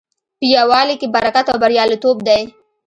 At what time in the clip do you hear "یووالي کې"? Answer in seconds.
0.55-1.07